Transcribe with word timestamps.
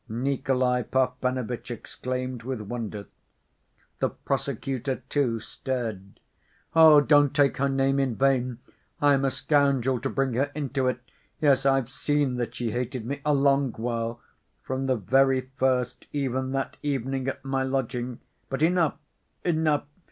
Nikolay 0.09 0.81
Parfenovitch 0.81 1.69
exclaimed 1.69 2.41
with 2.41 2.59
wonder. 2.59 3.05
The 3.99 4.09
prosecutor, 4.09 5.03
too, 5.09 5.39
stared. 5.39 6.19
"Oh, 6.75 7.01
don't 7.01 7.35
take 7.35 7.57
her 7.57 7.69
name 7.69 7.99
in 7.99 8.15
vain! 8.15 8.57
I'm 8.99 9.23
a 9.23 9.29
scoundrel 9.29 9.99
to 9.99 10.09
bring 10.09 10.33
her 10.33 10.49
into 10.55 10.87
it. 10.87 11.01
Yes, 11.39 11.67
I've 11.67 11.87
seen 11.87 12.37
that 12.37 12.55
she 12.55 12.71
hated 12.71 13.05
me... 13.05 13.21
a 13.23 13.35
long 13.35 13.73
while.... 13.73 14.19
From 14.63 14.87
the 14.87 14.95
very 14.95 15.51
first, 15.57 16.07
even 16.11 16.51
that 16.53 16.77
evening 16.81 17.27
at 17.27 17.45
my 17.45 17.61
lodging... 17.61 18.21
but 18.49 18.63
enough, 18.63 18.97
enough. 19.45 19.85